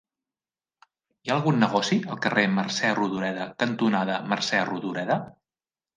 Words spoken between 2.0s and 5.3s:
al carrer Mercè Rodoreda cantonada Mercè Rodoreda?